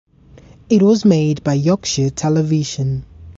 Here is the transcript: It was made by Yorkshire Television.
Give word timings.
It 0.67 0.81
was 0.81 1.05
made 1.05 1.43
by 1.43 1.53
Yorkshire 1.53 2.09
Television. 2.09 3.05